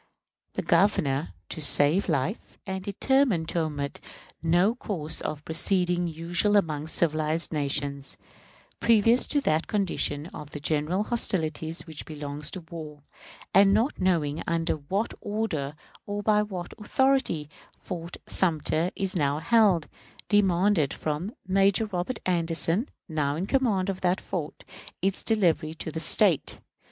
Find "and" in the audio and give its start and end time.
2.65-2.83, 13.53-13.75